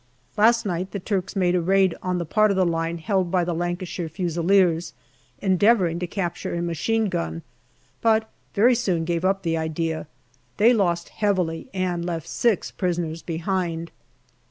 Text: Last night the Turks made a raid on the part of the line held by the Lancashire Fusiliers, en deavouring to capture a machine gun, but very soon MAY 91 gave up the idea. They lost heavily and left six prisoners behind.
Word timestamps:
Last 0.35 0.65
night 0.65 0.93
the 0.93 0.99
Turks 0.99 1.35
made 1.35 1.53
a 1.53 1.61
raid 1.61 1.93
on 2.01 2.17
the 2.17 2.25
part 2.25 2.49
of 2.49 2.57
the 2.57 2.65
line 2.65 2.97
held 2.97 3.29
by 3.29 3.43
the 3.43 3.53
Lancashire 3.53 4.09
Fusiliers, 4.09 4.93
en 5.43 5.57
deavouring 5.59 5.99
to 5.99 6.07
capture 6.07 6.55
a 6.55 6.61
machine 6.63 7.07
gun, 7.07 7.43
but 8.01 8.27
very 8.55 8.73
soon 8.73 8.95
MAY 9.01 9.01
91 9.01 9.05
gave 9.05 9.25
up 9.25 9.43
the 9.43 9.57
idea. 9.57 10.07
They 10.57 10.73
lost 10.73 11.09
heavily 11.09 11.69
and 11.71 12.03
left 12.03 12.27
six 12.27 12.71
prisoners 12.71 13.21
behind. 13.21 13.91